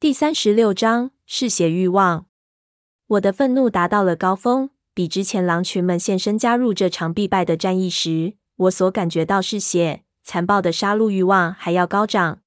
[0.00, 2.24] 第三十六章嗜血欲望。
[3.06, 12.40] 我的愤怒达到了高峰，比之前狼群们现身加入这场必败的战役时，我所感觉到嗜血、残暴的杀戮欲望还要高涨。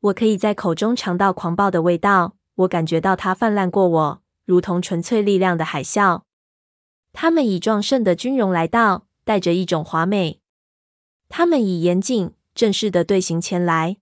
[0.00, 6.22] 我可以在口中尝到狂暴的味道，我感觉到它泛滥过我，如同纯粹力量的海啸。
[7.12, 10.40] 他们以壮盛的军容来到，带着一种华美。
[11.28, 13.98] 他们以严谨、正式的队形前来，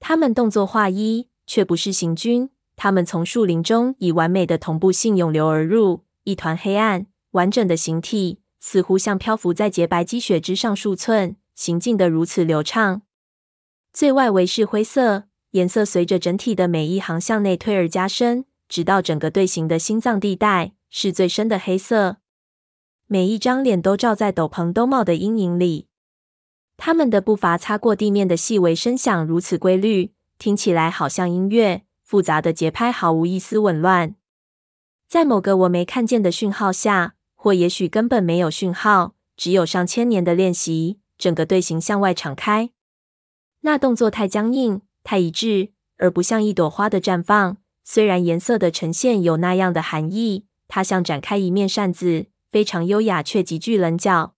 [0.00, 1.28] 他们动作划一。
[1.46, 13.02] 却不是行军，他们从树林中以完美的同步性涌流而入，一团黑暗，完整的形体似乎像漂浮在洁白积雪之上数寸，行进得如此流畅。
[13.92, 22.16] 最外围是灰色，颜色随着整体的每一行向内推而加深，直到整个队形的心脏地带是最深的黑色。
[23.06, 25.86] 每一张脸都罩在斗篷兜帽的阴影里，
[26.76, 30.12] 他们的步伐擦过地面的细微声响如此规律。
[30.44, 34.14] 听起来好像音乐，复杂的节拍毫无一丝紊乱。
[35.08, 42.68] 在某个我没看见的讯号下，或也许根本没有讯号，只有上千年的练习，整个队形向外敞开。
[43.62, 47.56] 那动作太僵硬，太一致，而不像一朵花的绽放。
[47.82, 54.34] 虽然颜色的呈现有那样的含义，它像展开一面扇子，非常优雅，却极具棱角。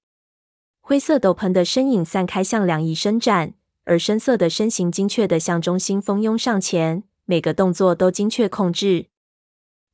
[0.80, 3.54] 灰色斗篷的身影散开，向两翼伸展。
[3.86, 9.06] 而深色的身形精确地向中心蜂拥上前，每个动作都精确控制。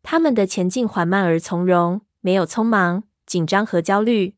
[0.03, 4.35] 他们的前进缓慢而从容，没有匆忙、紧张和焦虑。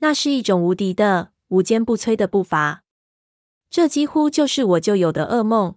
[0.00, 2.82] 那是一种无敌的、无坚不摧的步伐。
[3.70, 5.76] 这几乎就是我旧有的噩梦。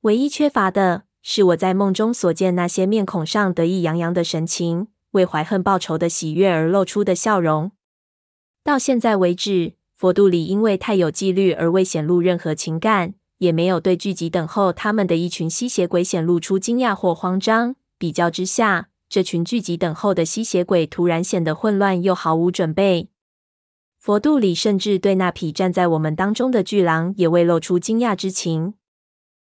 [0.00, 7.72] 唯一缺乏的是我在梦中所见那些面孔上得意洋洋的神情，为怀恨报仇的喜悦而露出的笑容。
[8.64, 9.77] 到现在为止。
[9.98, 17.74] 佛度里因为太有纪律而未显露任何情感，也没有对聚集等候他们的一群吸血鬼显露出惊讶或慌张。
[17.98, 23.08] 比较之下，这群聚集等候的吸血鬼突然显得混乱又毫无准备。
[23.98, 28.74] 佛度里甚至对那匹站在我们当中的巨狼也未露出惊讶之情。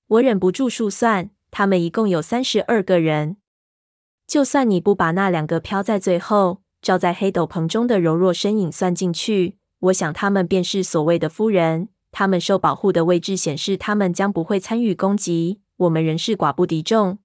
[0.07, 3.35] 我忍不住数算，他们一共有三十二个人。
[4.25, 9.58] 就算你不把那两个飘在最后、罩在黑斗篷中的柔弱身影算进去。
[9.79, 11.89] 我想，他们便是所谓的夫人。
[12.11, 15.61] 他们受保护的位置显示，他们将不会参与攻击。
[15.77, 17.19] 我们仍是寡不敌众。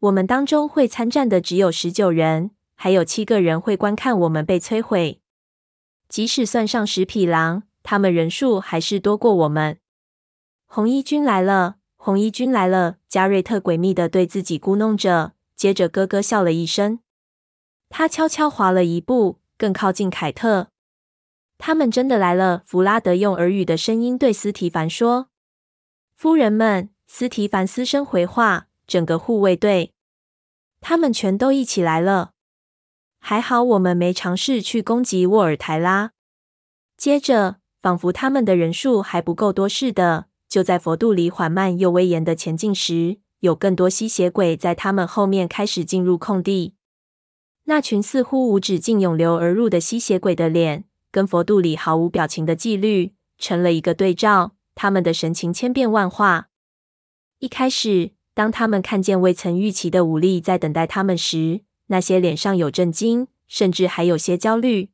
[0.00, 5.20] 我们当中会参战的只有十九人，还有七个人会观看我们被摧毁。
[6.08, 9.78] 即使算上十匹狼，他们人数还是多过我们。
[10.66, 11.76] 红衣军来了！
[11.96, 12.96] 红衣军来了！
[13.08, 17.00] 加瑞特诡秘地对自己咕哝着，接着咯咯笑了一声。
[17.90, 20.68] 他悄悄滑了一步，更靠近凯特。
[21.62, 25.28] 他们真的来了，弗拉德用耳语的声音对斯提凡说
[26.16, 29.92] ：“夫人们。”斯提凡嘶声回话：“整个护卫队，
[30.80, 32.30] 他们全都一起来了。
[33.18, 36.12] 还好我们没尝试去攻击沃尔台拉。”
[36.96, 46.76] 接着，仿佛他们的人数还不够多似的，就在佛度里缓慢又威严的前进时，有更多吸血鬼在他们后面开始进入空地。
[47.64, 50.84] 那群似乎无止境涌流而入的吸血鬼的脸。
[51.12, 56.48] 跟佛度里毫无表情的纪律成了一个对照，他们的神情千变万化。
[57.38, 64.90] 一开始，当他们看见未曾预期的武力在等待他们时，那些脸上有震惊，甚至还有些焦虑。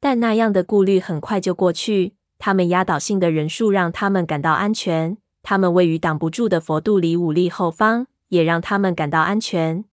[0.00, 2.14] 但那样的顾虑很快就过去。
[2.38, 9.84] 他们压倒性的人数让他们感到安全，他们位于挡不住的佛度里武力后方，也让他们感到安全。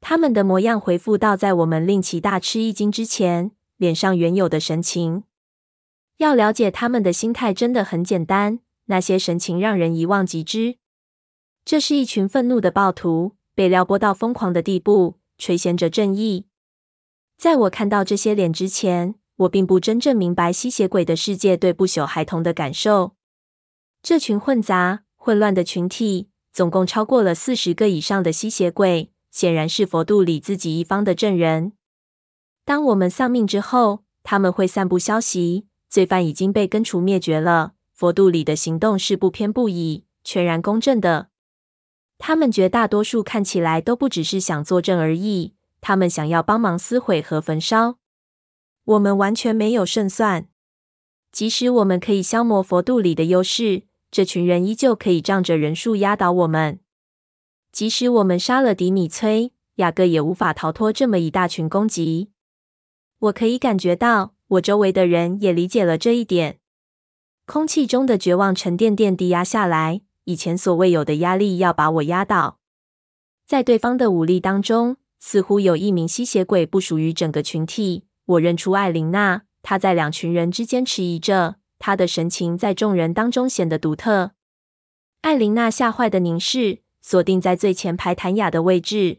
[0.00, 3.52] 他们的模样恢复到在我们令其大吃一惊之前。
[3.80, 5.24] 脸上原有的神情，
[6.18, 8.58] 要了解他们的心态真的很简单。
[8.84, 10.76] 那些神情让人遗忘即知。
[11.64, 16.44] 这是一群愤怒的暴徒，被撩拨到疯狂的地步，垂涎着正义。
[17.38, 23.14] 在我看到这些脸之前，我并不真正明白吸血鬼的世界对不朽孩童的感受。
[24.02, 31.72] 这群混杂、混乱的群体，总共超过了四十个以上的吸血鬼，显然是佛度里自己一方的证人。
[32.64, 37.72] 当我们丧命之后，他们会散布消息，罪犯已经被根除灭绝了。
[37.92, 41.28] 佛度里的行动是不偏不倚、全然公正的。
[42.18, 47.96] 他们绝大多数看起来都不只是想作证而已，他们想要帮忙撕毁和焚烧。
[48.84, 50.48] 我们完全没有胜算。
[51.32, 56.80] 即使我们可以消磨佛度里的优势，这群人依旧可以仗着人数压倒我们。
[57.70, 62.30] 即使我们杀了迪米崔，雅各也无法逃脱这么一大群攻击。
[63.20, 66.58] 我可以感觉到，我周围的人也理解了这一点。
[67.44, 72.58] 空气中的绝望沉甸甸地压下来，以前所未有的压力要把我压倒。
[73.46, 78.04] 在对方的武力当中，似乎有一名吸血鬼不属于整个群体。
[78.24, 84.30] 我认出艾琳娜，她在两群人之间迟疑着，她的神情在众人当中显得独特。
[85.20, 89.18] 艾琳娜吓坏的凝视，锁定在最前排谭雅的位置。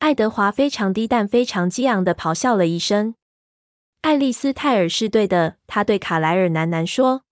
[0.00, 3.14] 爱德华非常低但非常激昂地咆哮了一声
[4.00, 7.24] ：“爱丽丝泰尔是对的。”他对卡莱尔喃喃说。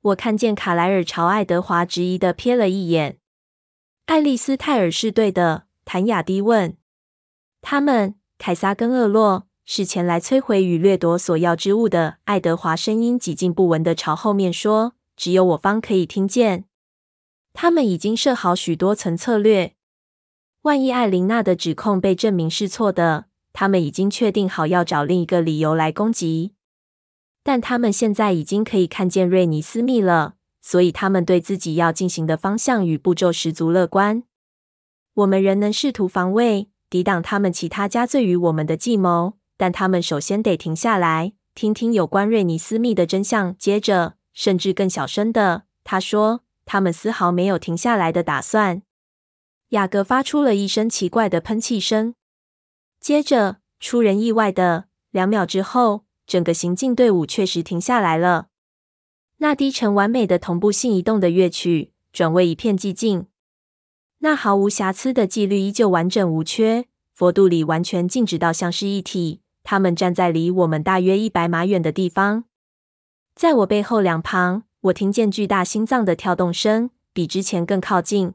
[0.00, 3.18] 我看见卡莱尔朝爱德华质疑的瞥了一眼。
[4.06, 6.78] “爱丽丝泰尔是对的。”谭雅低问。
[7.60, 16.64] “他们，凯撒跟厄洛，是前来摧毁与掠夺所要之物的。”爱德华声音几近不闻的朝后面说：“只有我方可以听见。
[17.52, 19.74] 他们已经设好许多层策略。”
[20.62, 26.54] 万一艾琳娜的指控被证明是错的，他们已经确定好要找另一个理由来攻击。
[27.42, 34.22] 但他们现在已经可以看见瑞尼斯密了，所以他们对自己要进行的方向与步骤十足乐观。
[35.14, 43.56] 我们仍能试图防卫，抵挡他们其他加罪于我们的计谋，但他们首先得停下来，听听有关瑞尼斯密的真相。
[43.58, 48.82] 接着，甚至更小声的，他说：“他们丝毫没有停下来的打算。”
[49.72, 52.14] 雅各发出了一声奇怪的喷气声，
[53.00, 58.48] 接着出人意外的，两秒之后，整个行进队伍确实停下来了。
[59.38, 63.28] 那低沉完美的同步性移动的乐曲转为一片寂静，
[64.18, 66.84] 那毫无瑕疵的纪律依旧完整无缺。
[67.14, 69.40] 佛度里完全静止到像是一体。
[69.64, 72.44] 他们站在离我们大约一百码远的地方，
[73.34, 78.34] 在我背后两旁，我听见巨大心脏的跳动声，比之前更靠近。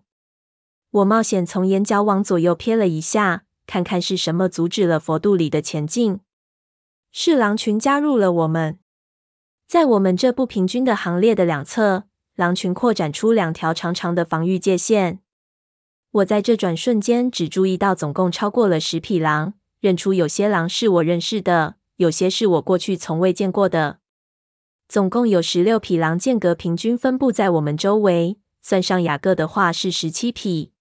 [0.98, 6.22] 我冒险从眼角往左右瞥了一下，看看是什么阻止了佛度里的前进。
[7.12, 8.80] 是狼群加入了我们，
[9.68, 12.06] 在我们这不平均的行列的两侧，
[12.36, 15.20] 狼群扩展出两条长长的防御界限。
[16.12, 24.00] 我在这转瞬间只注意到，总共超过了十匹狼，认出有些狼是我认识的，有些是我过去从未见过的。
[24.88, 30.72] 总共有十六匹狼，间隔平均分布在我们周围，算上雅各的话是十七匹。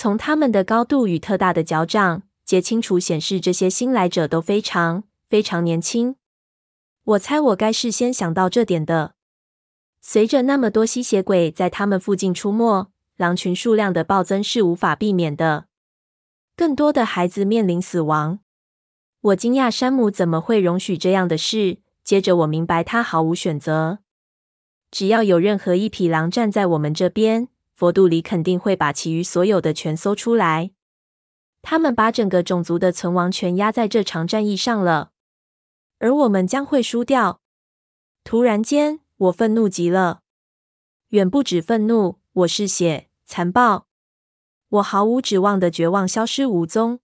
[0.00, 6.14] 从他们的高度与特大的脚掌，皆清楚显示这些新来者都非常非常年轻。
[7.02, 9.14] 我猜我该事先想到这点的。
[10.00, 15.66] 随着那么多吸血鬼在他们附近出没，狼群数量的暴增是无法避免的。
[16.54, 18.38] 更多的孩子面临死亡。
[19.20, 21.78] 我惊讶山姆怎么会容许这样的事。
[22.04, 23.98] 接着我明白他毫无选择。
[24.92, 27.48] 只要有任何一匹狼站在我们这边。
[27.78, 30.72] 佛度里肯定会把其余所有的全搜出来。
[31.62, 35.12] 他们把整个种族的存亡全压在这场战役上了，
[36.00, 37.40] 而我们将会输掉。
[38.24, 40.22] 突然间，我愤怒极了，
[41.10, 43.86] 远不止愤怒，我嗜血、残暴。
[44.70, 46.98] 我毫无指望的绝望消失无踪。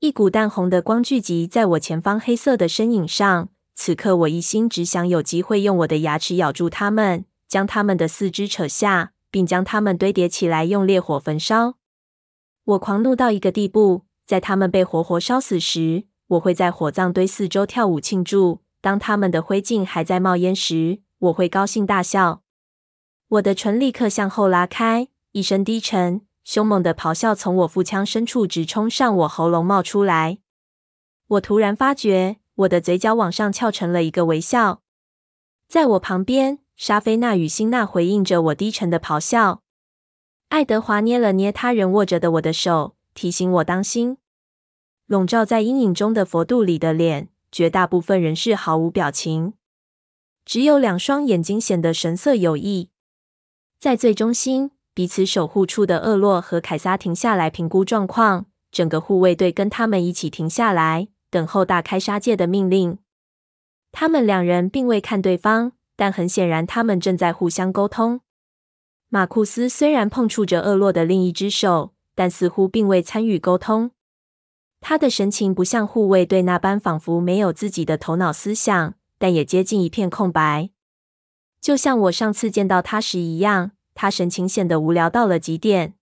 [0.00, 3.50] 一股淡红的光聚集在我前方黑色的身影上。
[3.76, 9.13] 此刻，我一心只想有机会用我的牙齿咬住他们，将他们的四肢扯下。
[9.34, 11.74] 并将它们堆叠起来，用烈火焚烧。
[12.62, 22.42] 我狂怒到一个地步，在他们被活活烧死时，我会在火葬堆四周跳舞庆祝；当他们的灰烬还在冒烟时，我会高兴大笑。
[23.26, 30.38] 我的唇立刻向后拉开，一声低沉、凶猛的咆哮从我腹腔深处直冲上我喉咙冒出来。
[31.26, 34.82] 我突然发觉，我的嘴角往上翘成了一个微笑。
[35.66, 36.60] 在我旁边。
[36.76, 39.62] 莎菲娜与辛娜回应着我低沉的咆哮。
[40.48, 44.18] 爱德华捏了捏他人握着的我的手，提醒我当心。
[45.06, 49.54] 笼罩在阴影中的佛度里的脸，绝大部分人是毫无表情，
[50.44, 52.90] 只有两双眼睛显得神色有异。
[53.78, 62.98] 在最中心，彼此守护处的厄洛和凯撒停下来评估状况，整个护卫队跟他们一起停下来，等候大开杀戒的命令。
[63.92, 65.72] 他们两人并未看对方。
[65.96, 68.20] 但很显然，他们正在互相沟通。
[69.08, 73.92] 马库斯虽然碰触着厄洛的另一只手，但似乎并未参与沟通。
[74.80, 80.70] 他的神情不像护卫队那般，仿佛没有自己的头脑思想，但也接近一片空白。
[81.60, 85.94] 就像我上次见到他时一样，他神情显得无聊到了极点。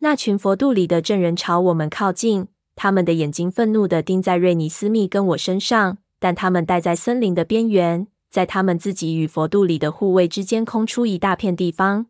[0.00, 8.08] 那群佛度里的证人朝我们靠近，他们的眼睛愤怒地盯在瑞尼斯密跟我身上，但他们待在森林的边缘。
[8.30, 12.06] 在他们自己与佛肚里的护卫之间空出一大片地方，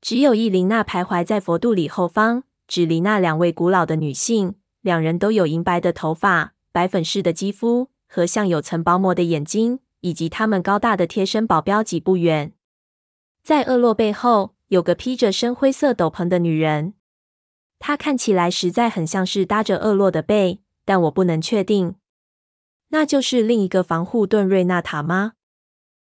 [0.00, 12.52] 只有伊琳娜徘徊在佛肚里后方，只离那两位古老的女性，两人都有银白的头发、白粉似的肌肤和像有层薄膜的眼睛，以及他们高大的贴身保镖几步远。
[13.42, 16.94] 在厄洛背后有个披着深灰色斗篷的女人，
[17.78, 21.94] 她看起来实在很像是搭着厄洛的背，但我不能确定。
[22.90, 25.32] 那就是另一个防护盾瑞纳塔吗？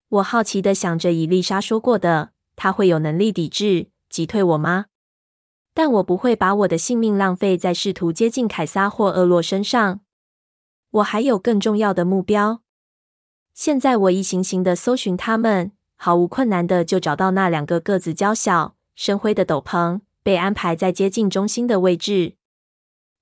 [0.10, 4.86] 我好奇的想着，伊丽莎说过的，她会有能力抵制、击退我吗？
[5.74, 10.00] 但我不会把我的性命浪费在试图接近凯撒或厄洛身上。
[10.90, 12.62] 我还有更重要的目标。
[13.54, 22.36] 现在我一行行的搜寻他们，毫无困难的就找到那两个个子娇小、深灰的斗篷，被安排在接近中心的位置。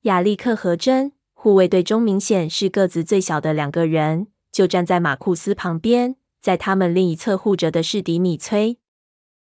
[0.01, 1.13] 亚历克和珍
[1.45, 6.15] 护卫队中明显是个子最小的两个人，就站在马库斯旁边。
[6.41, 8.79] 在他们另一侧护着的是迪米崔，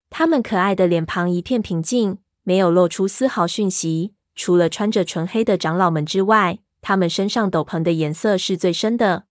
[0.09, 4.13] 他们可爱的脸庞一片平静，没有露出丝毫讯息。
[4.35, 9.23] 除了穿着纯黑的长老们之外，他们身上斗篷的颜色是最深的。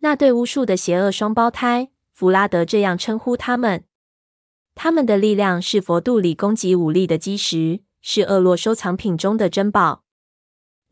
[0.00, 3.84] 那对巫术的邪恶双胞胎，弗拉德这样称呼他们。
[4.74, 10.01] 他们的力量是佛度里攻击武力的基石，是厄洛收藏品中的珍宝。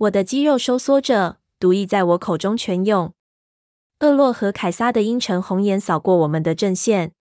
[0.00, 3.12] 我的肌肉收缩着，毒液在我口中泉涌。
[3.98, 7.12] 厄洛和凯撒的阴沉红眼扫过我们的阵线。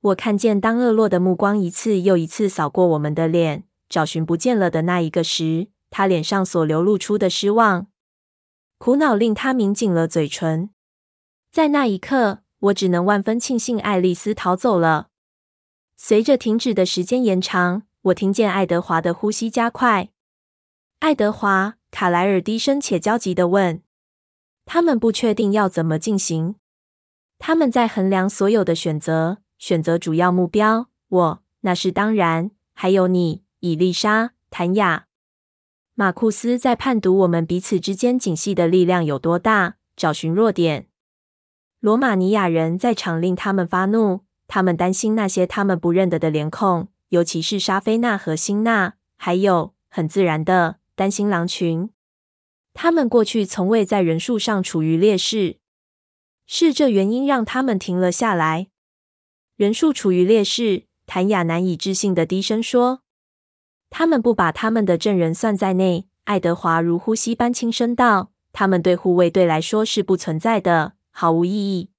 [0.00, 7.86] 我看见，当厄洛的目光一次又一次扫过我们的脸，找寻不见了的那一个时，他脸上所流露出的失望、
[8.78, 10.70] 苦恼，令他抿紧了嘴唇。
[11.52, 15.10] 在那一刻，我只能万分庆幸爱丽丝逃走了。
[15.96, 20.08] 随着停止的时间延长，我听见爱德华的呼吸加快。
[20.98, 23.80] 爱德华，卡莱尔低声且焦急地问。
[24.64, 26.56] 他们不确定要怎么进行。
[27.38, 30.88] 他们在衡量所有的选择，选择主要目标。
[31.08, 32.50] 我，那是当然。
[32.72, 35.06] 还有你，伊丽莎、谭雅、
[35.94, 40.86] 马库斯，在判读我们彼此之间紧系的力量有多大，找寻弱点。
[41.80, 51.90] 罗马尼亚人在场令他们发怒，他们担心那些他们不认得的脸孔，尤其是莎菲娜和辛娜，还有很自然的担心狼群。
[52.74, 55.58] 他们过去从未在人数上处于劣势，
[56.46, 58.68] 是这原因让他们停了下来。
[59.56, 63.02] 人数处于劣势，谭雅难以置信的低声说
[63.90, 71.90] ：“他们不把他们的证人算在内。”爱德华如呼吸般轻声道：“他们对护卫队来说是不存在的，毫无意义。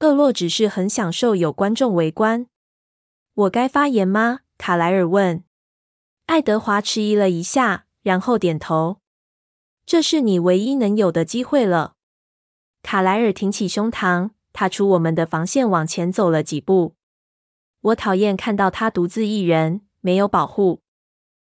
[0.00, 2.46] 厄洛只是很享受有观众围观。”
[3.32, 4.40] 我该发言吗？
[4.58, 5.42] 卡莱尔问。
[6.26, 9.00] 爱德华迟疑了一下，然后点头。
[9.84, 11.96] 这是你唯一能有的机会了。
[12.82, 16.94] 卡莱尔挺起胸膛，踏出我们的防线，往前走了几步。
[17.80, 20.82] 我讨厌看到他独自一人，没有保护。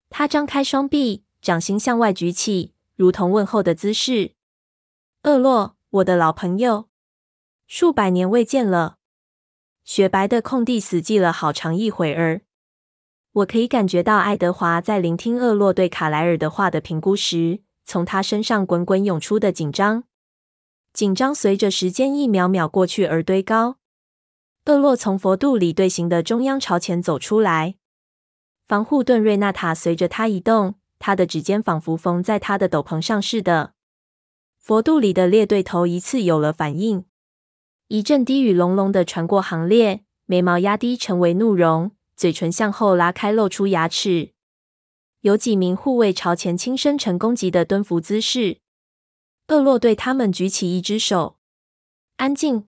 [0.08, 4.34] 他张开双臂，掌心向外举起，如同问候的姿势。
[5.24, 6.88] 厄洛，我的老朋友，
[7.66, 8.98] 数百年未见了。
[9.84, 12.42] 雪白的空地死寂了好长一会儿。
[13.32, 17.60] 我可以感觉到爱德华在聆听厄洛对卡莱尔的话的评估时。
[17.84, 20.04] 从他身上滚滚涌出的紧张，
[20.92, 23.76] 紧张随着时间一秒秒过去而堆高。
[24.66, 27.74] 厄洛从佛度里队形的中央朝前走出来，
[28.66, 33.72] 防护盾瑞纳塔随着他移动，他的指尖仿佛缝在他的斗篷上似的。
[34.58, 37.04] 佛度里的列队头一次有了反应，
[37.88, 41.90] 一阵低语隆隆的传过行列，眉毛压低成为怒容，
[42.22, 44.30] 嘴唇向后拉开，露出牙齿。
[45.22, 48.58] 有几名护卫朝前轻身成攻击的蹲伏姿势。
[49.48, 51.38] 厄洛对他们举起一只手
[52.18, 52.68] ：“安静。”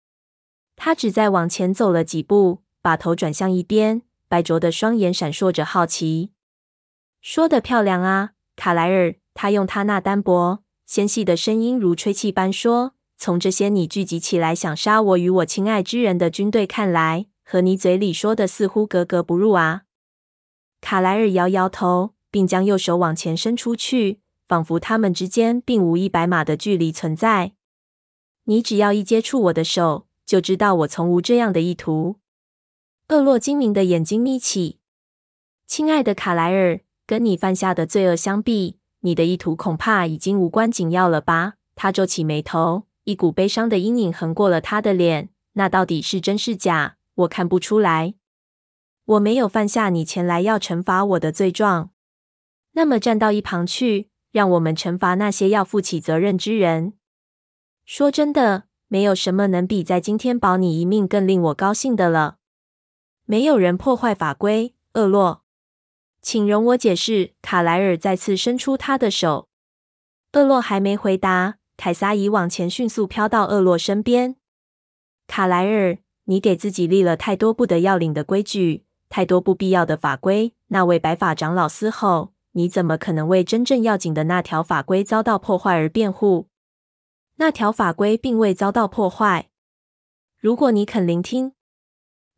[0.74, 6.30] 他只在往前走了几步，把头转向一边，白灼的双眼闪烁着好奇。
[7.20, 19.82] “说得漂亮啊，卡莱尔。”他用他那单薄纤细的声音如吹气般说：“从这些你聚集起来想杀我与我亲爱之人的军队看来，和你嘴里说的似乎格格不入啊。”
[20.80, 22.14] 卡莱尔摇摇头。
[22.32, 27.52] 并将右手往前伸出去，仿佛他们之间并无一百码的距离存在。
[28.44, 32.16] 你只要一接触我的手，就知道我从无这样的意图。
[33.08, 34.78] 厄洛精明的眼睛眯起，
[35.66, 41.56] 亲爱的卡莱尔，跟你犯下的罪恶相比，你的意图恐怕已经无关紧要了吧？
[41.74, 45.28] 他皱起眉头，一股悲伤的阴影横过了他的脸。
[45.52, 46.96] 那到底是真是假？
[47.22, 48.14] 我看不出来。
[49.04, 51.90] 我没有犯下你前来要惩罚我的罪状。
[52.72, 56.94] 那么站到一旁去，让我们惩罚那些要负起责任之人。
[57.84, 62.36] 说真的，没有什么能比在今天保你一命更令我高兴的了。
[63.24, 65.42] 没有人破坏法规，厄洛，
[66.20, 67.34] 请容我解释。
[67.42, 69.48] 卡莱尔再次伸出他的手。
[70.32, 74.36] 厄洛还没回答，凯撒已往前迅速飘到厄洛身边。
[75.26, 80.54] 卡莱尔，你给自己立了太多不得要领的规矩，太多不必要的法规。
[80.68, 86.48] 那位白发长老嘶吼：“你怎么可能为真正要紧的那条法规遭到破坏而辩护？
[87.36, 89.50] 那条法规并未遭到破坏。
[90.38, 91.52] 如果你肯聆听，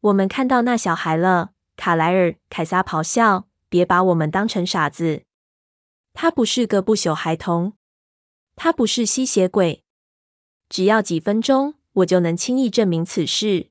[0.01, 5.25] 我们看到那小孩了。”卡莱尔·凯撒咆哮：“别把我们当成傻子！
[6.13, 7.75] 他不是个不朽孩童，
[8.55, 9.83] 他不是吸血鬼。
[10.69, 13.71] 只要几分钟，我就能轻易证明此事。”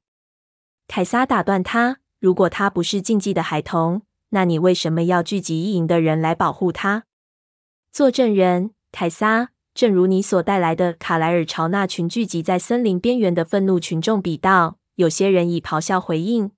[0.87, 7.05] 凯撒打断他：“如果他不是禁忌的孩童，那你为什么要聚集一营的人来保护他？
[7.91, 9.49] 作证人，凯撒。
[9.73, 16.51] 正如你所带来的。”卡莱尔朝那群聚集在森林边缘的愤怒群众比道：“有些人以咆哮回应。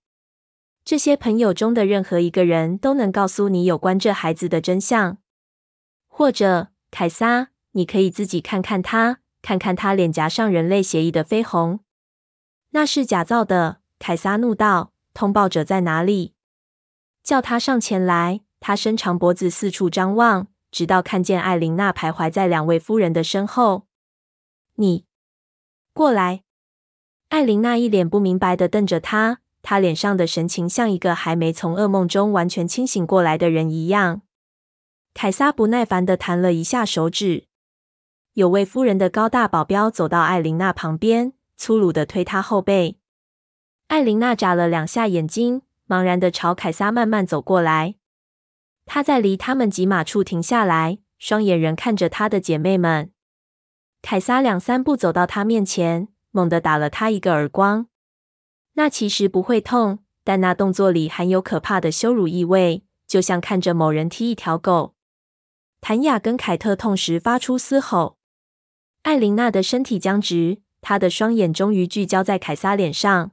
[0.84, 5.18] 这些朋友中的任何一个人都能告诉你有关这孩子的真相。
[6.08, 11.80] 或者，凯撒，你可以自己看看他，看看他脸颊上人类协议的绯红。
[12.72, 16.36] 那是假造的。”凯撒怒道：“通报者在哪里？
[17.24, 23.88] 叫他上前来。”他伸长脖子四处张望，直到看见艾琳娜徘徊在两位夫人的身后。
[24.76, 25.06] 你
[25.92, 26.44] 过来。
[27.30, 34.22] 艾琳娜一脸不明白地瞪着他，她脸上的神情像一个还没从噩梦中完全清醒过来的人一样。
[35.16, 37.48] 凯撒不耐烦地弹了一下手指。
[38.34, 43.00] 有位夫人的高大保镖走到艾琳娜旁边，粗鲁地推她后背。
[43.88, 47.96] 艾琳娜眨了两下眼睛，茫然地朝凯撒慢慢走过来。
[48.86, 53.12] 她在离他们几码处停下来，双眼仍看着她的姐妹们。
[54.02, 57.88] 凯撒两三步走到她面前，猛地打了她一个耳光。
[58.74, 64.96] 那其实不会痛，但那动作里含有可怕的羞辱意味，就像看着某人踢一条狗。
[65.80, 68.18] 谭雅跟凯特痛时发出嘶吼。
[69.04, 73.32] 艾琳娜的身体僵直，她的双眼终于聚焦在凯撒脸上。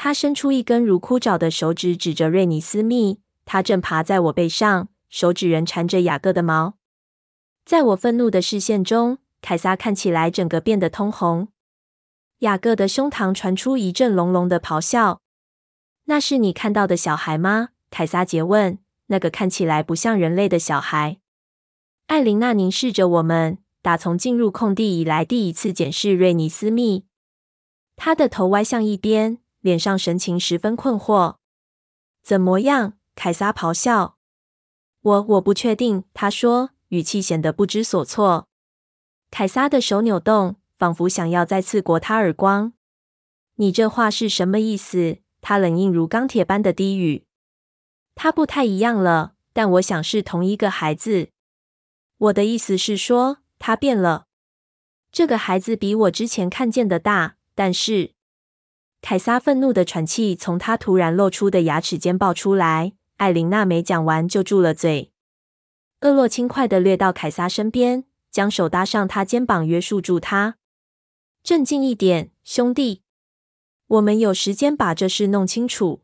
[0.00, 3.18] 他伸出一根如枯爪的手指，指着瑞尼斯密。
[3.44, 6.74] 他正爬在我背上，手指仍缠着雅各的毛。
[7.64, 11.48] 在我愤怒的视线中，凯撒看起来整个变得通红。
[12.38, 15.20] 雅各的胸膛传出一阵隆隆的咆哮。
[16.06, 18.78] “那是你看到的小孩吗？”凯撒诘问。
[19.10, 21.18] “那个看起来不像人类的小孩。”
[22.06, 27.04] 艾琳娜凝视着我们，打从进入空地以来第一次检视瑞尼斯密。
[27.96, 29.38] 他的头歪向一边。
[29.60, 31.36] 脸上神情十分困惑。
[32.22, 32.94] 怎么样？
[33.14, 34.16] 凯撒咆哮。
[35.00, 38.48] 我我不确定，他说，语气显得不知所措。
[39.30, 42.72] 凯撒的手扭动，仿佛想要再次掴他耳光。
[43.56, 45.18] 你这话是什么意思？
[45.40, 47.26] 他冷硬如钢铁般的低语。
[48.14, 51.30] 他不太一样了，但我想是同一个孩子。
[52.18, 54.26] 我的意思是说，他变了。
[55.10, 58.14] 这个孩子比我之前看见的大，但是。
[59.00, 62.94] 凯撒愤怒的喘气从他突然露出的牙齿间爆出来。
[63.16, 65.10] 艾琳娜没讲完就住了嘴。
[66.02, 70.56] 厄洛轻快的掠到凯撒身边，将手搭上他肩膀，约束住他。
[71.42, 73.02] 镇静一点，兄弟，
[73.88, 76.02] 我们有时间把这事弄清楚，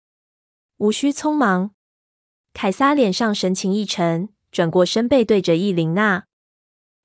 [0.79, 1.71] 无需匆忙。
[2.53, 6.25] 凯撒脸上神情一沉，转过身背对着伊琳娜。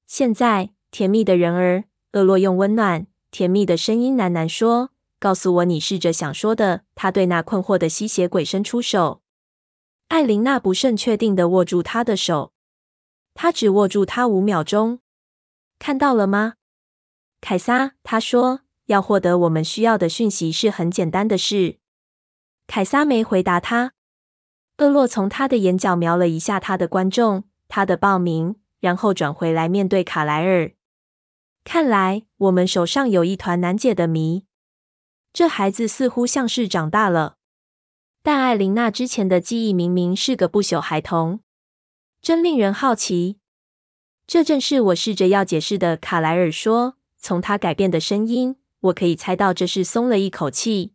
[0.08, 4.90] 现在，甜蜜的人儿，厄洛用温暖甜蜜的声音喃喃说。
[5.20, 6.86] 告诉我你试着想说的。
[6.96, 9.22] 他对那困惑的吸血鬼伸出手。
[10.08, 12.54] 艾琳娜不甚确定的握住他的手。
[13.36, 15.00] 他只握住他五秒钟。
[15.78, 16.56] 看到了吗？
[17.40, 21.78] 凯撒，他说，要获得我们需要的讯息是很简单的事。
[22.68, 23.94] 凯撒没回答他。
[24.80, 30.72] 厄洛从他的眼角瞄了一下他的观众，他的报名，然后转回来面对卡莱尔。
[31.64, 34.46] 看来我们手上有一团难解的谜。
[35.32, 37.38] 这孩子似乎像是长大了，
[38.22, 41.40] 但艾琳娜之前的记忆明明是个不朽孩童，
[42.22, 43.38] 真令人好奇。
[44.28, 45.98] 这正是我试着要解释的。
[45.98, 50.94] 卡莱尔说，从他改变的声音，我可以猜到这是松了一口气。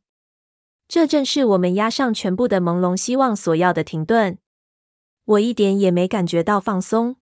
[0.87, 4.39] 这正是我们押上全部的朦胧希望所要的停顿。
[5.25, 7.17] 我一点也没感觉到放松，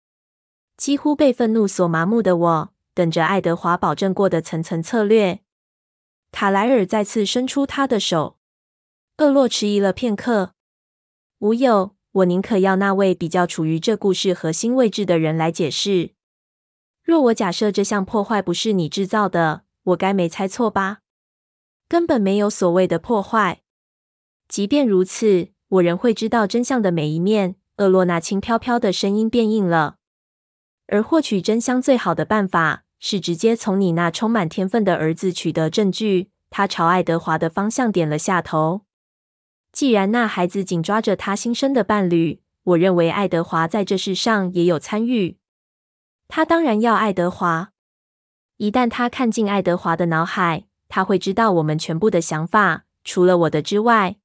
[0.75, 5.41] 几乎被愤怒所麻木的我，等着爱德华保证过的层层策略。
[6.31, 8.37] 卡莱尔再次伸出他的手。
[9.17, 10.53] 厄洛迟疑了片刻。
[11.39, 16.11] 无有，我宁可要那位比较处于这故事核心位置的人来解释。
[17.03, 20.99] 若我假设这项破坏不是你制造的，我该没猜错吧？
[21.87, 23.61] 根本没有所谓的破坏。
[24.47, 27.55] 即便如此，我仍会知道真相的每一面。
[27.77, 29.95] 厄洛那轻飘飘的声音变硬了。
[30.87, 32.83] 而获取真相最好的办法。
[33.01, 36.29] 是直接从你那充满天分的儿子取得证据。
[36.49, 38.81] 他朝爱德华的方向点了下头。
[39.73, 45.37] 既然那孩子紧抓着他新生的伴侣，我认为爱德华在这事上也有参与。
[46.27, 47.71] 他当然要爱德华。
[48.57, 54.17] 一旦他看进爱德华的脑海，他会知道我们全部的想法，除了我的之外。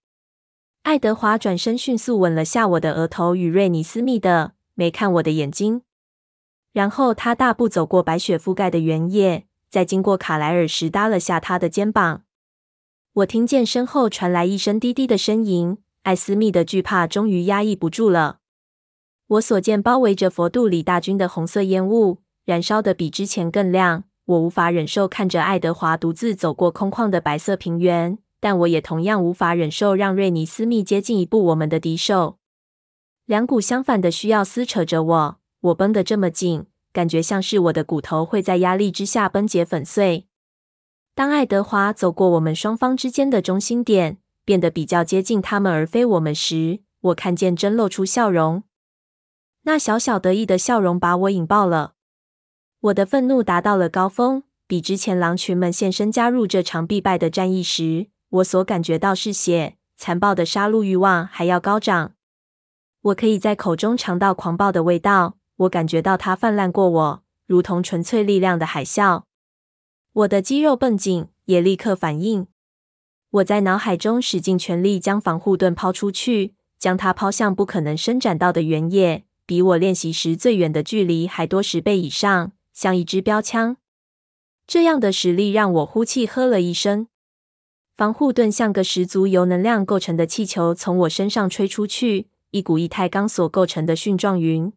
[0.82, 5.82] 爱德华转身迅速吻了下我的额头，与瑞尼私密的，没看我的眼睛。
[6.76, 12.24] 然后他大步走过白雪覆盖的原野，在经过卡莱尔时搭了下他的肩膀。
[13.14, 18.40] 我听见身后传来一声低低的呻吟，艾斯密的惧怕终于压抑不住了。
[19.26, 24.04] 我所见包围着佛度里大军的红色烟雾，燃烧得比之前更亮。
[24.26, 28.18] 我无法忍受看着爱德华独自走过空旷的白色平原。
[28.38, 32.36] 但我也同样无法忍受让瑞尼斯密接近一步我们的敌手。
[33.24, 40.26] 两股相反的需要撕扯着我，我绷得这么紧，感觉像是我的骨头会在压力之下崩解粉碎。
[41.14, 48.62] 当爱德华走过我们双方之间的中心点，变得比较接近他们而非我们时，我看见真露出笑容。
[49.62, 51.94] 那小小得意的笑容把我引爆了，
[52.81, 58.09] 我的愤怒达到了高峰，比之前狼群们现身加入这场必败的战役时。
[58.29, 62.12] 我所感觉到嗜血、残暴的杀戮欲望还要高涨。
[63.02, 69.22] 我可以在口中尝到狂暴的味道，我感觉到它泛滥过我，如同纯粹力量的海啸。
[70.12, 72.46] 我的肌肉绷紧，也立刻反应。
[73.30, 83.76] 我在脑海中使尽全力将防护盾抛出去，将它抛向不可能伸展到的原野，比我练习时最远的距离还多十倍以上，像一支标枪。
[84.66, 87.08] 这样的实力让我呼气呵了一声。
[87.94, 94.72] 防护盾像个十足由能量构成的气球，从我身上吹出去，一股液态钢所构成的蕈状云。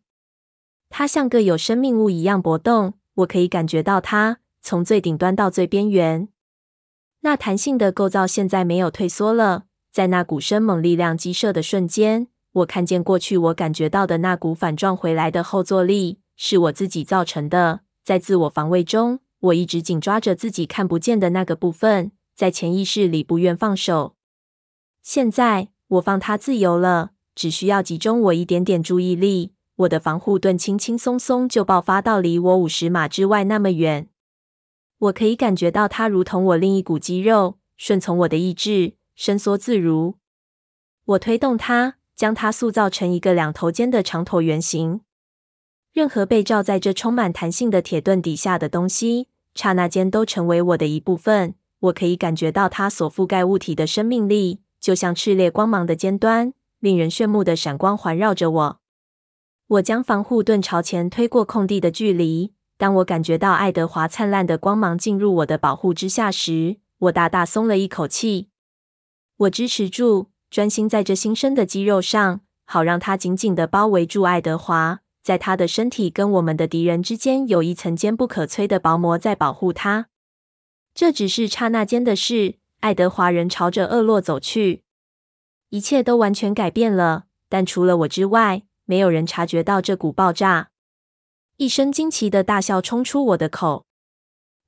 [0.90, 6.28] 它像个有生命物一样搏动，我可以感觉到它从最顶端到最边缘。
[7.22, 9.66] 那弹性的构造现在没有退缩了。
[9.92, 17.82] 在那股生猛力量激射的瞬间，我看见过去我感觉到的那股反撞回来的后坐力，是我自己造成的。
[18.04, 22.12] 在自我防卫中，我一直紧抓着自己看不见的那个部分。
[22.36, 24.16] 在潜意识里不愿放手，
[25.02, 34.10] 现在我放他自由了，只需要集中我一点点注意力，我的防护盾轻轻松松就爆发到离我五十码之外那么远。
[34.98, 40.16] 我可以感觉到它如同我另一股肌肉，顺从我的意志，伸缩自如。
[41.06, 45.00] 我推动它，将它塑造成一个两头尖的长椭圆形。
[45.94, 51.56] 任何被罩在这充满弹性的铁盾底下的东西，刹那间都成为我的一部分。
[51.80, 58.80] 我可以感觉到它所覆盖物体的生命力，就像炽烈光芒的尖端，令人炫目的闪光环绕着我。
[59.70, 62.54] 我将防护盾朝前推过空地的距离。
[62.76, 68.50] 当我感觉到爱德华灿烂的光芒进入我的保护之下时，我大大松了一口气。
[69.38, 75.02] 我支持住，专心在这新生的肌肉上，好让它紧紧的包围住爱德华。
[75.22, 80.08] 在他的身体跟我们的敌人之间，有一层坚不可摧的薄膜在保护他。
[80.96, 82.56] 这只是刹那间的事。
[82.80, 84.82] 爱德华人朝着厄洛走去，
[85.70, 87.26] 一切都完全改变了。
[87.48, 90.72] 但除了我之外，没有人察觉到这股爆炸。
[91.58, 93.86] 一声惊奇的大笑冲出我的口。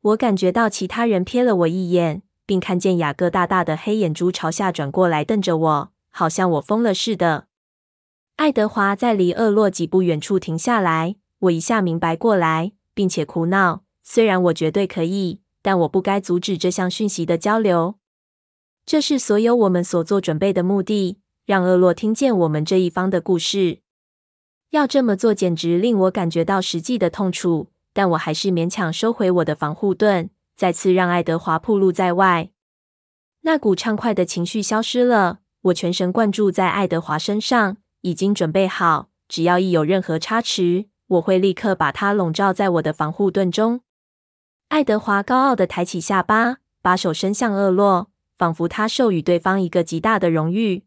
[0.02, 7.48] 我感觉到其他人瞥了我一眼，并看见雅各大大的黑眼珠朝下转过来瞪着我，好像我疯了似的。
[8.36, 11.16] 爱德华在离厄洛几步远处停下来。
[11.40, 13.82] 我一下明白过来，并且苦恼。
[14.04, 15.42] 虽然我绝对可以。
[15.64, 17.96] 但我不该阻止这项讯息的交流。
[18.84, 23.82] 这是所有我们所做准备的目的，让厄洛听见我们这一方的故事。
[24.72, 27.70] 要这么做，简直令我感觉到实际的痛楚。
[27.94, 32.50] 但我还是勉强收回我的防护盾，再次让爱德华暴露在外。
[33.42, 43.82] 那股畅快的情绪消失了，我全神贯注在爱德华身上，已经准备好，只要一有任何差池，我会立刻把他笼罩在我的防护盾中。
[44.70, 50.86] 爱德华高傲地抬起下巴，把手伸向厄洛，仿佛他授予对方一个极大的荣誉。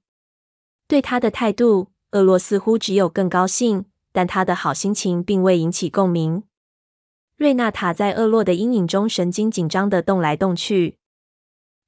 [0.88, 6.44] 对他的态度，厄洛似乎只有更高兴，但他的好心情并未引起共鸣。
[7.36, 10.98] 瑞纳塔在厄洛的阴影中神经紧张地动来动去。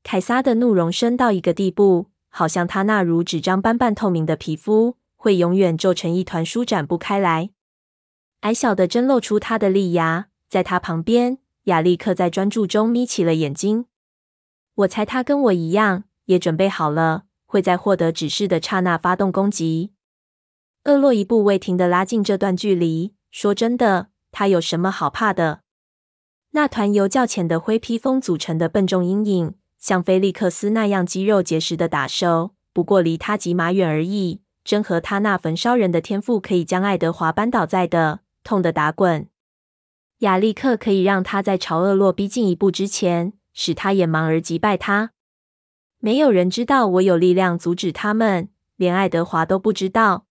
[0.03, 7.51] 凯撒的怒容深到一个地步，好像他那如纸张般半透明的皮肤会永远皱成一团，舒展不开来。
[8.41, 11.39] 矮小的真露出他的利牙，在他旁边。
[11.65, 13.87] 亚历克在专注中眯起了眼睛。
[14.75, 19.93] 我猜他跟我一样，也准备好了，会在获得指示的刹那发动攻击。
[20.87, 23.13] 厄洛一步未停地拉近这段距离。
[23.33, 25.63] 说真的，他有什么好怕的？
[26.53, 34.43] 那团由较浅的灰披风组成的笨重阴影，像菲利克斯那样肌肉结实的打手，不过离他几码远而已。
[34.63, 39.29] 真和他那焚烧人的天赋可以将爱德华扳倒在地，痛得打滚。
[40.19, 45.11] 亚历克可以让他在朝厄洛逼近一步之前，使他眼盲而击败他。
[45.99, 50.26] 没有人知道我有力量阻止他们，连爱德华都不知道。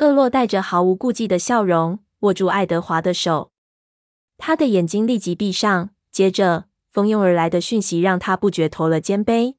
[0.00, 3.52] 厄洛带着毫无顾忌的笑容握住爱德华的手，
[4.36, 9.56] 他的眼睛立即闭上，接着蜂拥而来的讯息让他不觉驼了肩背。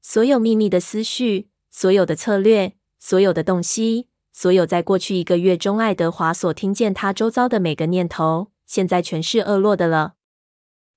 [0.00, 2.74] 所有秘密的思绪，所有的策略。
[2.98, 10.14] 所有的洞悉，所有在过去一个月中爱德华所听见他周遭的每个念头，现在全是厄洛的了。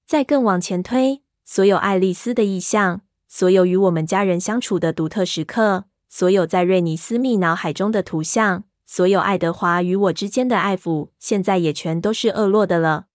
[0.08, 13.06] 再更往前推，所有爱丽丝的意象，所有与我们家人相处的独特时刻，所有在瑞尼斯密脑海中的图像，所有爱德华与我之间的爱抚，现在也全都是厄洛的了。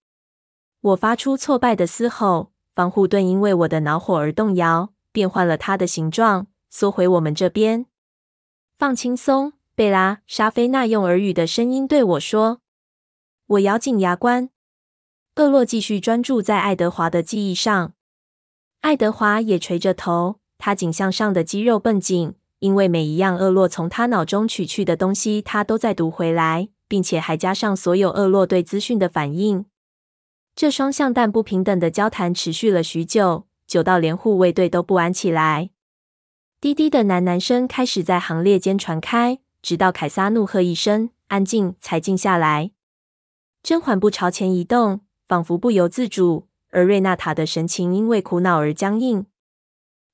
[0.80, 7.86] 我发出挫败的嘶吼，防护盾因为我的恼火而动摇，变换了它的形状，缩回我们这边。
[8.78, 10.20] 放轻松，贝拉。
[10.26, 12.60] 莎菲娜用耳语的声音对我说。
[13.46, 14.50] 我咬紧牙关。
[15.36, 17.94] 厄洛继续专注在爱德华的记忆上。
[18.82, 29.66] 爱德华也垂着头，他颈项上的肌肉绷紧，因为每一样厄洛从他脑中取去的东西，他都在读回来，并且还加上所有厄洛对资讯的反应。
[30.56, 35.68] 这双向但不平等的交谈持续了许久，久到连护卫队都不安起来。
[36.58, 42.70] 滴滴的喃喃声开始在行列间传开，直到凯撒怒喝一声“安静”才静下来。
[43.62, 49.26] 甄嬛步朝前移动，仿佛不由自主，而瑞纳塔的神情因为苦恼而僵硬。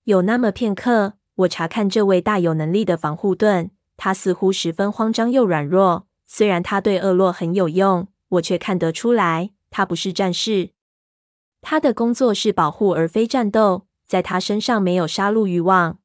[0.02, 6.06] 有那么片刻，我查看这位大有能力的防护盾，他似乎十分慌张又软弱。
[6.26, 10.70] 虽然他对厄洛很有用，我却看得出来，他不是战士。
[11.62, 15.98] 他的工作是保护而非战斗，在他身上没有杀戮欲望。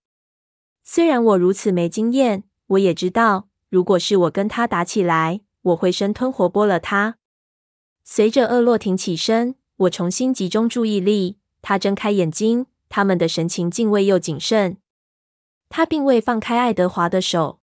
[0.83, 7.17] 虽然我如此没经验，我也知道，如果是我跟他打起来，我会生吞活剥了他。
[8.03, 11.37] 随着厄洛挺起身，我重新集中注意力。
[11.61, 14.77] 他睁开眼睛，他们的神情敬畏又谨慎。
[15.69, 17.59] 他并未放开爱德华的手，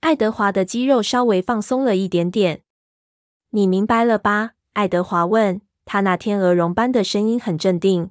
[0.00, 2.62] 爱德华的肌肉稍微放松了一点点。
[3.50, 4.52] 你明白了吧？
[4.72, 5.60] 爱德华问。
[5.88, 8.10] 他那天鹅绒般的声音很镇定。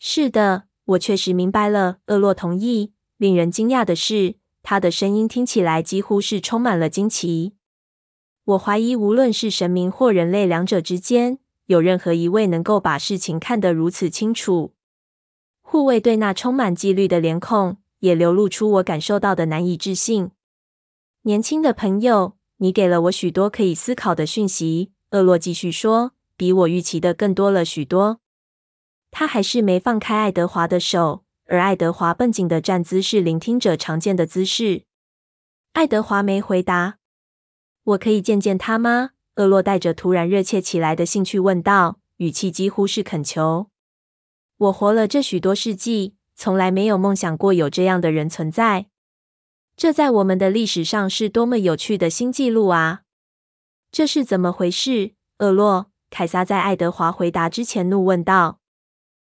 [0.00, 1.98] 是的，我确实明白了。
[2.06, 2.92] 厄洛同意。
[3.18, 7.54] 令人惊讶的是，他的声音听起来几乎是充满了惊奇。
[8.44, 14.74] 我怀疑，无论是神明或人类两者之间，有任何一位能够把事情看得如此清楚。
[15.60, 20.30] 护卫队那充满纪律的脸孔也流露出我感受到的难以置信。
[21.22, 24.92] 年轻的朋友，你给了我许多可以思考的讯息。
[25.10, 28.20] 厄洛继续说，比我预期的更多了许多。
[29.10, 31.24] 他还是没放开爱德华的手。
[31.46, 34.84] 而爱德华绷紧的站姿是聆听者常见的姿势。
[35.74, 36.98] 爱德华没回答。
[37.84, 39.10] 我可以见见他吗？
[39.36, 43.68] 厄洛带着突然热切起来的兴趣问道，语气几乎是恳求。
[44.56, 48.86] 我活了这许多世纪，从来没有梦想过有这样的人存在。
[49.76, 53.02] 这在我们的历史上是多么有趣的新纪录啊！
[53.92, 55.12] 这是怎么回事？
[55.38, 58.58] 厄洛，凯撒在爱德华回答之前怒问道。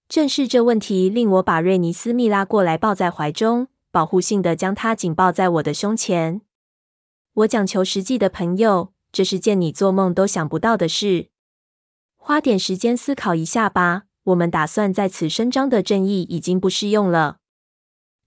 [0.07, 6.39] 正是这问题令我把瑞尼斯密拉过来抱在怀中，保护性的将她紧抱在我的胸前。
[7.33, 11.27] 我讲求实际的朋友，这是件你做梦都想不到的事。
[12.15, 14.03] 花点时间思考一下吧。
[14.23, 17.37] 我们打算在此伸张的正义已经不适用了。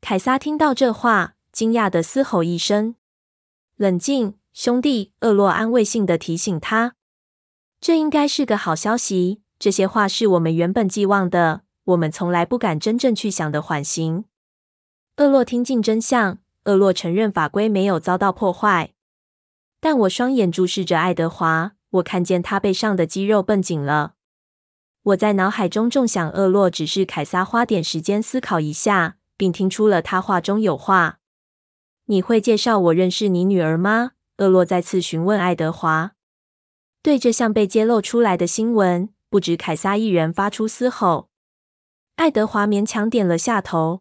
[0.01, 2.97] 凯撒听到这话，惊讶地嘶吼一声
[3.77, 6.95] ：“冷静，兄弟！”厄洛安慰性的提醒他
[7.81, 9.41] ：“这应该是个好消息。
[9.59, 14.25] 这些话是我们原本寄望的。”我们从来不敢真正去想的缓刑。
[15.19, 16.39] 厄洛听尽真相。
[16.65, 18.93] 厄洛承认法规没有遭到破坏，
[19.79, 24.16] 但我双眼注视着爱德华，我看见他背上的肌肉绷紧了。
[25.07, 31.21] 我在脑海中重想，厄洛只是凯撒花点时间思考一下，并听出了他话中有话。
[32.07, 34.13] 你会介绍我认识你女儿吗？
[34.39, 36.15] 厄洛再次询问爱德华。
[37.03, 41.29] 对这项被揭露出来的新闻，不止凯撒一人发出嘶吼。
[42.17, 44.01] 爱德华勉强点了下头。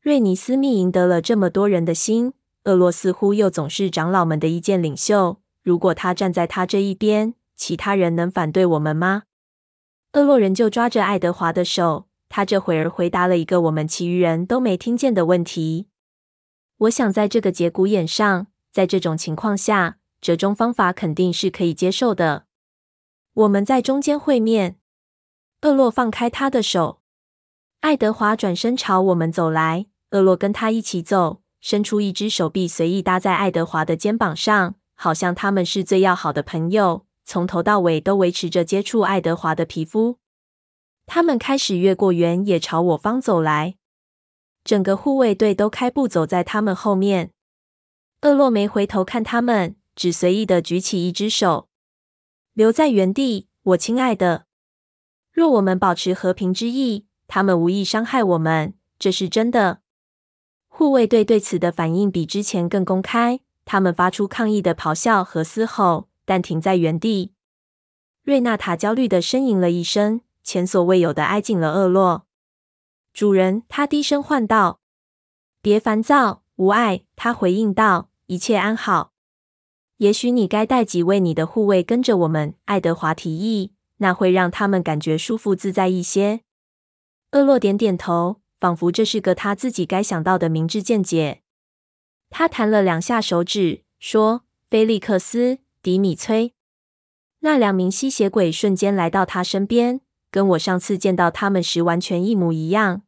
[0.00, 2.34] 瑞尼斯密赢得了这么多人的心，
[2.66, 5.40] 厄洛似乎又总是长老们的意见领袖。
[5.64, 9.24] 如果他站在他这一边，其他人能反对我们吗？
[10.14, 15.88] 厄洛仍旧抓着爱德华的手，他这会儿回答了一个我们其余人都没听见的问题。
[16.76, 22.44] 我想，在这个节骨眼上，在这种情况下，折中方法肯定是可以接受的。
[23.32, 24.76] 我们在中间会面。
[25.62, 27.00] 厄洛放开他的手。
[27.80, 40.18] 爱德华转身朝我们走来，厄洛跟他一起走，伸出一只手臂，随意搭在爱德华的肩膀上，好像他们是最要好的朋友，从头到尾都维持着接触爱德华的皮肤。
[41.06, 43.76] 他们开始越过原野，朝我方走来。
[44.64, 47.32] 整个护卫队都开步走在他们后面。
[48.22, 51.68] 厄洛没回头看他们，只随意的举起一只手，
[52.52, 53.48] 留在原地。
[53.64, 54.46] 我亲爱的，
[55.32, 59.80] 若我们保持和平之意，他们无意伤害我们，这是真的。
[60.68, 67.34] 护卫队对此的反应比之前更公开，他们发出抗议的咆哮和嘶吼，但停在原地。
[68.22, 72.26] 瑞纳塔焦虑的呻吟了一声，前所未有的挨近了厄洛。
[73.12, 74.80] 主人，他低声唤道
[75.60, 79.12] ：“别烦躁，无碍。”他回应道：“一切安好。
[79.98, 86.40] 也许你该带几位你的护卫跟着我们。”爱德华提议：“那会让他们感觉舒服自在一些。”
[87.32, 91.42] 厄洛点点头，仿佛这是个他自己该想到的明智见解。
[92.30, 96.54] 他弹了两下手指，说：“菲利克斯·迪米崔。”
[97.40, 100.00] 那两名吸血鬼瞬间来到他身边。
[100.30, 103.02] 跟我上次见到他们时完全一模一样。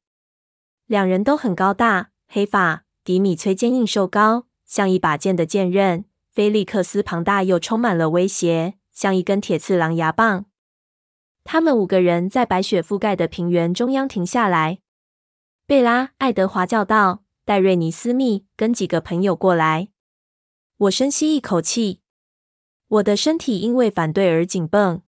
[0.85, 2.85] 两人都很高大，黑发。
[3.03, 10.45] 迪米崔坚硬瘦高，像一把剑的剑刃；菲利克斯庞大又充满了威胁，像一根铁刺狼牙棒。
[11.45, 14.81] 他们五个人在白雪覆盖的平原中央停下来。
[15.67, 19.89] 贝拉，爱德华叫道：“戴瑞尼斯密跟几个朋友过来。”
[20.77, 22.03] 我深吸一口气，
[22.95, 25.03] 我的身体因为反对而紧绷。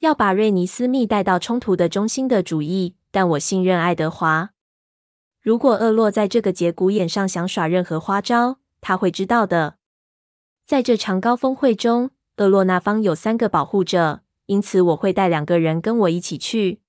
[0.00, 4.50] 要把瑞尼斯密带到冲突的中心的主意，但我信任爱德华。
[5.40, 9.78] 如果厄洛在这个节骨眼上想耍任何花招，他会知道的。
[10.66, 16.82] 在这场高峰会中，厄洛那方有三个保护者，因此我会带两个人跟我一起去。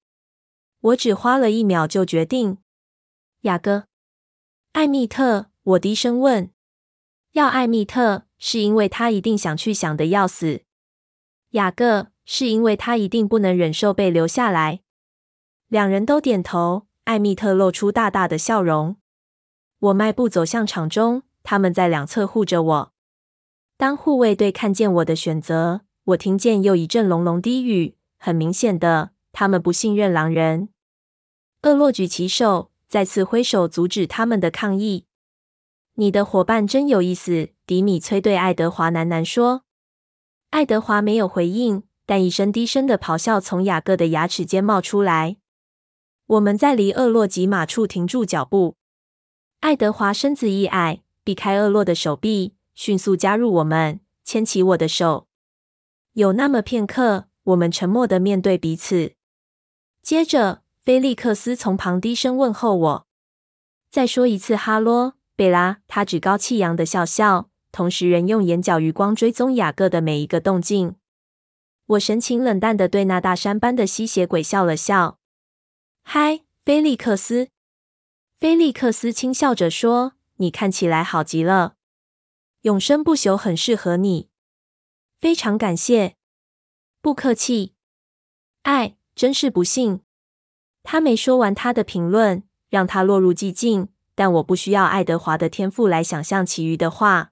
[0.81, 2.57] 我只花了一秒就决定。
[3.41, 3.85] 雅各、
[4.73, 6.51] 艾密特，我低声问
[7.33, 10.63] ：“要艾蜜特，是因为他一定想去，想得要死。”
[11.51, 12.07] 雅各。
[12.31, 14.81] 是因为他一定不能忍受被留下来。
[15.67, 16.85] 两人都点头。
[17.05, 18.97] 艾蜜特露出大大的笑容。
[19.79, 22.93] 我迈步走向场中，他们在两侧护着我。
[23.77, 27.95] 当护卫队看见我的选择，我听见又一阵隆隆低语。
[28.19, 30.69] 很明显的，他们不信任狼人。
[31.63, 35.07] 厄洛举起手，再次挥手阻止他们的抗议。
[35.99, 39.65] 你的伙伴真有意思，迪米崔对爱德华喃喃说。
[40.49, 41.83] 爱德华没有回应。
[42.05, 45.37] 但一声低声的咆哮从雅各的牙齿间冒出来。
[46.25, 48.77] 我们在离厄洛吉马处停住脚步。
[49.59, 55.27] 爱德华身子一矮，避开厄洛的手臂，迅速加入我们，牵起我的手。
[56.13, 59.13] 有那么片刻，我们沉默地面对彼此。
[60.01, 63.07] 接着，菲利克斯从旁低声问候我
[63.91, 70.95] ：“再说一次哈罗，贝拉。”他趾高气扬的笑笑，同时仍用眼角余光追踪雅各的每一个动静。
[71.85, 75.17] 我神情冷淡的对那大山般的吸血鬼笑了笑。
[76.03, 77.47] “嗨，菲利克斯。”
[78.37, 81.75] 菲利克斯轻笑着说，“你看起来好极了，
[82.63, 84.29] 永生不朽很适合你。”
[85.21, 86.15] 非常感谢。
[87.01, 87.73] 不客气。
[88.63, 90.01] 爱，真是不幸。
[90.83, 93.89] 他没说完他的评论，让他落入寂静。
[94.19, 97.31] 但我不需要爱德华的天赋来想象其余的话。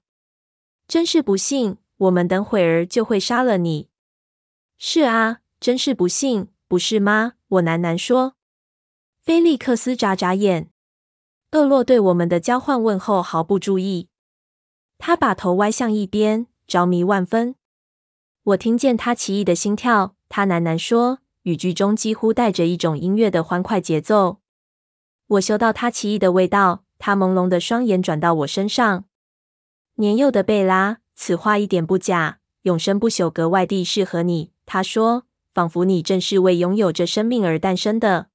[0.86, 3.90] 真是不幸，我们等会儿就会杀了你。
[4.78, 7.34] 是啊，真是不幸，不是吗？
[7.48, 8.36] 我喃喃说。
[9.20, 10.70] 菲利克斯眨眨眼。
[11.52, 14.08] 厄洛对我们的交换问候毫不注意，
[14.96, 17.54] 他把头歪向一边，着迷万分。
[18.44, 20.14] 我听见他奇异的心跳。
[20.30, 24.40] 他喃喃说，语句中几乎带着一种音乐的欢快节奏。
[25.28, 26.84] 我嗅到他奇异的味道。
[27.00, 29.04] 他朦胧的双眼转到我身上。
[29.94, 32.40] 年幼的贝拉，此话一点不假。
[32.62, 34.50] 永生不朽格外地适合你。
[34.66, 38.30] 他说：“仿佛你正是为拥有这生命而诞生的。”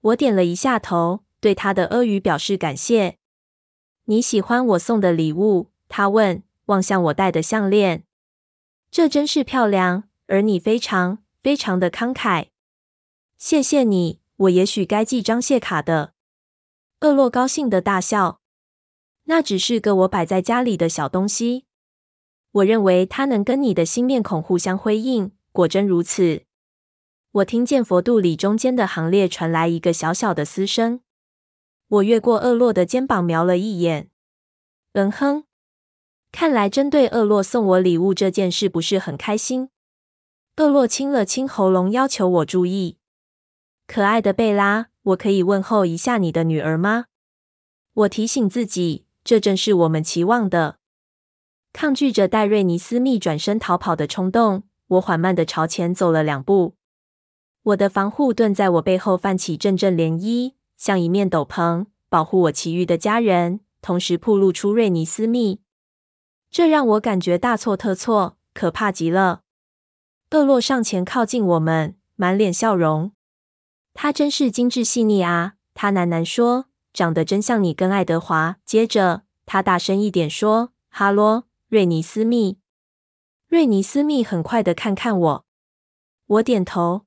[0.00, 3.18] 我点了一下头，对他的阿谀表示感谢。
[4.06, 8.04] “你喜欢我送的礼物？”他问，望向我戴的项链。
[8.92, 12.50] “这真是漂亮，而你非常非常的慷慨。
[13.36, 16.14] ”“谢谢你。”我也许该寄张谢卡的。
[17.00, 18.40] 厄洛高兴地大笑。
[19.24, 21.66] “那只是个我摆在家里的小东西。
[22.52, 26.44] 我认为它能跟你的新面孔互相辉映。”果真如此，
[27.30, 31.00] 我听见佛度里中间的行列传来一个小小的嘶声。
[31.88, 34.08] 我越过厄洛的肩膀瞄了一眼，
[34.94, 35.44] 嗯哼，
[36.32, 39.68] 看来针对厄洛送我礼物这件事不是很开心。
[40.56, 42.96] 厄洛清了清喉咙，要求我注意。
[43.94, 47.08] 可爱的贝拉，我可以问候一下你的女儿吗？
[47.92, 50.78] 我提醒自己，这正是我们期望的。
[51.74, 56.74] 抗拒着戴瑞尼斯密转身逃跑的冲动，我缓慢地朝前走了两步。
[57.64, 65.60] 我的防护盾在我背后泛起阵阵涟漪，像一面斗篷，保护我其余的家人，同时暴露出瑞尼斯密。
[66.50, 69.42] 这让我感觉大错特错，可怕极了。
[70.30, 73.12] 厄洛上前靠近我们，满脸笑容。
[73.94, 75.54] 他真是精致细腻啊！
[75.74, 82.58] 他喃喃说：“长得真像你跟爱德华。”接着，他大声一点说：“哈罗，瑞尼斯密。”
[83.48, 85.44] 瑞尼斯密很快的看看我，
[86.26, 87.04] 我点头。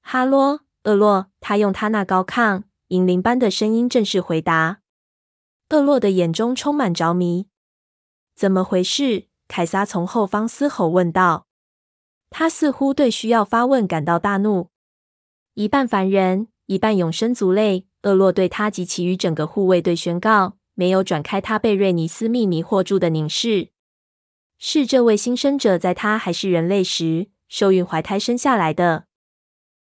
[0.00, 1.28] 哈罗，厄洛。
[1.40, 4.80] 他用他那高亢、银铃般的声音正式回答。
[5.70, 7.46] 厄洛的眼中充满着迷。
[8.34, 9.28] 怎么回事？
[9.46, 11.46] 凯撒从后方嘶吼问道。
[12.28, 14.71] 他似乎对需要发问感到大怒。
[15.54, 17.86] 一半凡人，一半永生族类。
[18.04, 23.68] 厄洛对他及其余整个护卫队宣告，没有转开他被瑞尼斯密迷惑住的凝视。
[24.58, 29.04] 是这位新生者在他还是人类时受孕怀胎生下来的。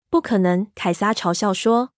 [0.09, 1.91] 不可能，凯撒嘲笑说。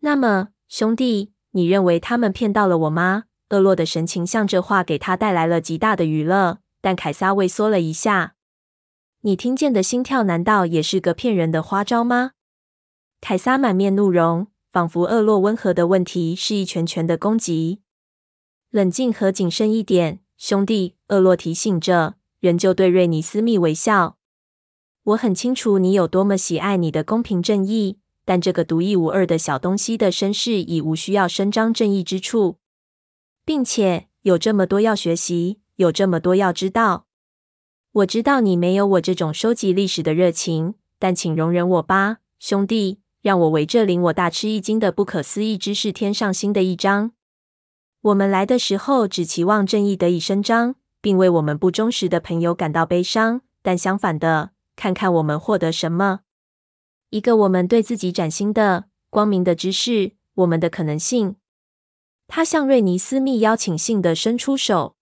[0.00, 3.24] 那么，兄弟，你认为他们骗到了我吗？
[3.50, 8.34] 厄洛的神情像这话给他带来了极大的娱乐，但凯撒畏缩了一下。
[9.20, 12.32] 你听见的心跳，难道也是个骗人的花招吗？
[13.20, 17.80] 凯撒满面怒容，仿佛厄洛温和的问题是一拳拳的攻击。
[18.70, 24.16] 冷静和谨慎一点，兄弟，厄洛提醒着，仍旧对瑞尼斯密微笑。
[25.02, 32.58] 我很清楚你有多么喜爱你的公平正义，但这个独一无二的小东西的身世已无需要伸张正义之处，
[33.44, 37.06] 并且有这么多要学习，有这么多要知道。
[37.92, 47.12] 我知道你没有我这种收集历史的热情，但请容忍我吧，兄弟，让我为这令我大吃一惊的不可思议知识添上新的一章。
[48.00, 54.52] 我们来的时候只期望正义得以伸张，并为我们不忠实的朋友感到悲伤，但相反的。
[54.74, 56.20] 看看我们获得什么？
[57.10, 61.36] 一个我们对自己崭新的、光明的知识，我们的可能性。
[62.26, 64.96] 他向瑞尼斯密邀请性的伸出手，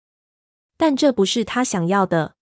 [0.77, 2.35] 但这不是他想要的。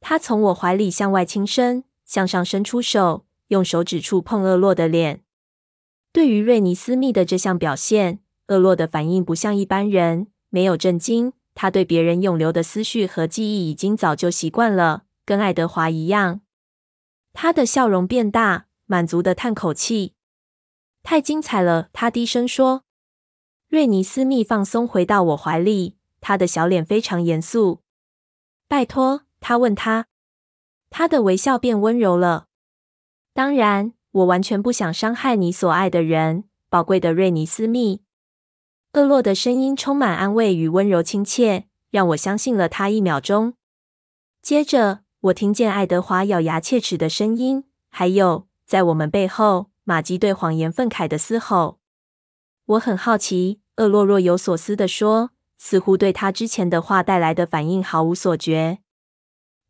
[0.00, 5.22] 他从我怀里向外倾伸，向上伸出手，用手指触碰厄洛的脸。
[6.12, 11.32] 对于瑞尼斯密的这项表现，厄洛的反应不像一般人，没有震惊。
[11.54, 16.42] 他对别人涌流的思绪和记忆已经早就习惯了，跟爱德华一样。
[17.32, 20.14] 他的笑容变大，满足的叹口气。
[21.02, 22.82] 太精彩了，他低声说。
[23.68, 27.80] 瑞尼斯密放松回到我怀里，他的小脸非常严肃。
[28.68, 30.06] 拜托，他问他。
[30.90, 32.46] 他的微笑变温柔了。
[33.36, 38.00] 当然，我完全不想伤害你所爱的人，宝贵的瑞尼斯密。
[38.94, 43.52] 厄洛的声音充满安慰与温柔亲切，让我相信了他一秒钟。
[44.40, 45.00] 接着。
[45.20, 51.80] 我听见爱德华咬牙切齿的声音，还有在我们背后玛姬对谎言愤慨的嘶吼。
[52.66, 58.78] 我很好奇，厄洛若有所思地说，似乎对他之前的话带来的反应毫无所觉。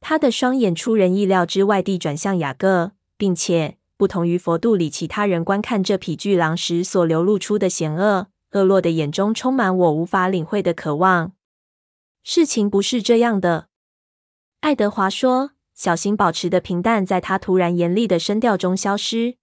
[0.01, 11.33] 他的双眼出人意料之外地转向雅各，并且不同于佛度里其他人观看这匹巨狼时所流露出的险恶，厄洛的眼中充满我无法领会的渴望。
[12.23, 13.69] 事情不是这样的。
[14.61, 19.37] 爱德华说：“小心保持的平淡，在他突然严厉的声调中消失。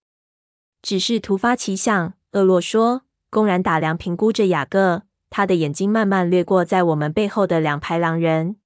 [0.82, 8.58] 只是突发奇想。”厄洛说，公然打量评估着雅各，他的眼睛慢慢掠过在我们背后的两排狼人。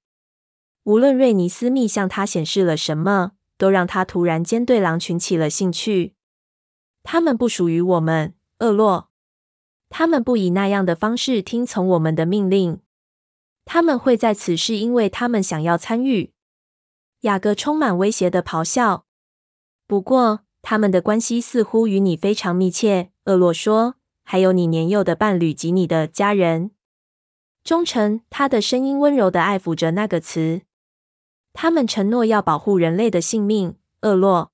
[0.84, 6.14] 无论瑞尼斯密向他显示了什么，都让他突然间对狼群起了兴趣。
[7.02, 9.10] 他们不属于我们，厄洛。
[9.90, 12.80] 他们不以那样的方式听从我们的命令。
[13.64, 16.32] 他们会在此是，因为他们想要参与。
[17.22, 19.06] 雅各充满威胁的咆哮。
[19.86, 23.96] 不过，他们的关系似乎与你非常密切，厄洛说。
[24.22, 26.72] 还有你年幼的伴侣及你的家人。
[27.64, 30.62] 忠诚，他的声音温柔的爱抚着那个词。
[31.52, 34.52] 他们承诺要保护人类的性命，厄洛。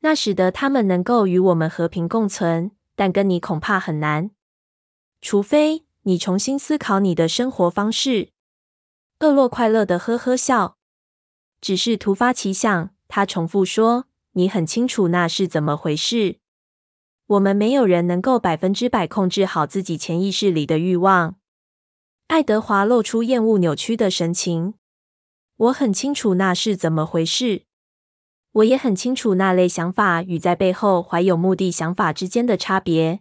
[0.00, 4.30] 那使得他们能够与我们和平共存，但跟你恐怕很难。
[5.20, 8.30] 除非你重新思考你的生活方式。
[9.20, 10.76] 厄洛快乐的呵呵笑。
[11.60, 16.36] 只是突发奇想，他重复说：“你很清楚那是怎么回事。
[17.26, 21.36] 我们没有人能够百分之百控制好自己潜意识里的欲望。”
[22.28, 24.74] 爱德华露出厌恶扭曲的神情。
[25.56, 27.62] “我很清楚那是怎么回事。
[28.52, 33.20] 我也很清楚那类想法与在背后怀有目的想法之间的差别。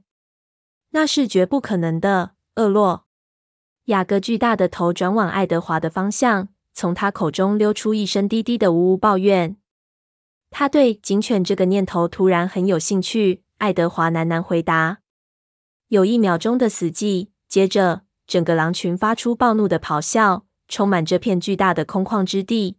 [0.91, 3.05] 那是绝不可能的，厄洛。
[3.85, 9.57] 雅各巨大的头转往爱德华的方向，从他口中溜出一声低低的呜呜抱怨。
[10.51, 13.43] 他对警犬这个念头突然很有兴趣。
[13.57, 14.99] 爱德华喃喃回答。
[15.87, 22.77] 有一秒钟的死寂，接着整个狼群发出暴怒的咆哮，充满这片巨大的空旷之地。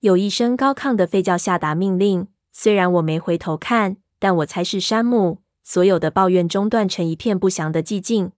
[0.00, 2.28] 有一声高亢的吠叫下达命令。
[2.52, 5.42] 虽然我没回头看，但我猜是山姆。
[5.62, 8.30] 所有的抱怨中断成一片不祥的寂静。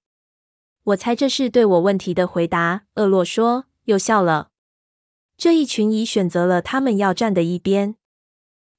[0.84, 2.84] 我猜这是对我问题的回答。
[2.94, 4.48] 厄洛说，又笑了。
[5.36, 7.96] 这一群已选择了他们要站的一边。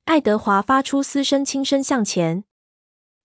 [0.06, 2.44] 爱德华发出嘶声，轻声向前。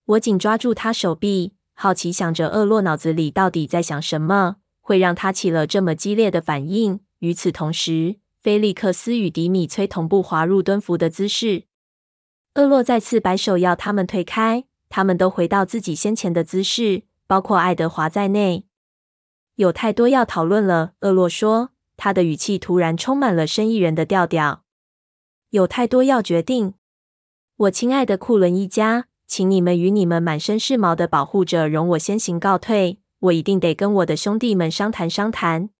[0.05, 6.99] 我紧抓住他手臂，好奇想着厄洛脑子里到底在想什么，会让他起了这么激烈的反应。
[7.17, 11.63] 与此同时，菲利克斯与迪米崔同步滑入蹲伏的姿势。
[12.53, 14.65] 厄洛再次摆手要他们退开。
[14.87, 18.67] 他们都回到自己先前的姿势，包括爱德华在内。
[19.55, 24.63] 有太多要讨论了，厄洛说，他的语气突然充满了生意人的调调。
[25.49, 26.75] 有太多要决定。
[27.57, 32.99] 我亲爱的库伦一家，请你们与你们满身是毛的保护者容我先行告退。
[33.25, 35.74] 我一定得跟我的兄弟们商谈商谈。